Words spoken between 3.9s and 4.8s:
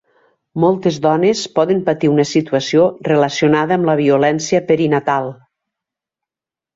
la violència